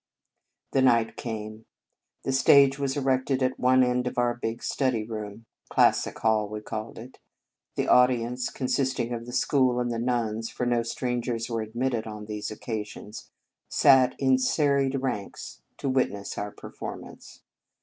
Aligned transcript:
The 0.71 0.81
night 0.81 1.15
came. 1.15 1.65
The 2.23 2.31
stage 2.31 2.79
was 2.79 2.97
erected 2.97 3.43
at 3.43 3.59
one 3.59 3.83
end 3.83 4.07
of 4.07 4.17
our 4.17 4.33
big 4.33 4.63
study 4.63 5.03
room 5.03 5.45
(classic 5.69 6.17
hall, 6.17 6.49
we 6.49 6.59
called 6.61 6.97
it); 6.97 7.19
the 7.75 7.87
audience, 7.87 8.49
consisting 8.49 9.13
of 9.13 9.27
the 9.27 9.31
school 9.31 9.79
and 9.79 9.91
the 9.91 9.99
nuns, 9.99 10.49
for 10.49 10.65
no 10.65 10.81
strangers 10.81 11.49
were 11.51 11.61
ad 11.61 11.75
mitted 11.75 12.07
on 12.07 12.25
these 12.25 12.49
occasions, 12.49 13.29
sat 13.69 14.15
in 14.17 14.39
serried 14.39 14.99
ranks 15.03 15.61
to 15.77 15.87
witness 15.87 16.35
our 16.35 16.49
perform 16.49 17.03
ance. 17.03 17.43